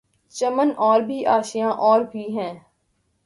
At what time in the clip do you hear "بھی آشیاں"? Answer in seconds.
1.01-1.71